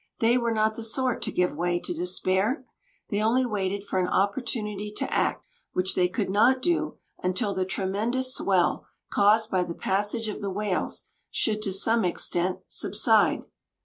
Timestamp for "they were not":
0.17-0.73